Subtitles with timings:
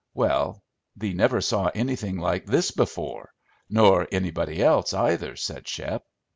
[0.15, 0.63] "Well,
[0.95, 3.29] thee never saw anything like this before
[3.69, 6.03] nor anybody else, either," said Shep.